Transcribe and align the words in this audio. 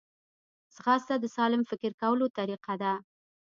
ځغاسته 0.75 1.15
د 1.19 1.25
سالم 1.35 1.61
فکر 1.69 1.91
لرلو 2.01 2.27
طریقه 2.37 2.73
ده 2.81 2.93